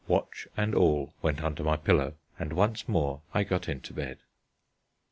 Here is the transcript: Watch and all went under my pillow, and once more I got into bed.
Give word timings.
Watch 0.07 0.47
and 0.57 0.73
all 0.73 1.13
went 1.21 1.43
under 1.43 1.63
my 1.63 1.77
pillow, 1.77 2.15
and 2.39 2.53
once 2.53 2.89
more 2.89 3.21
I 3.35 3.43
got 3.43 3.69
into 3.69 3.93
bed. 3.93 4.17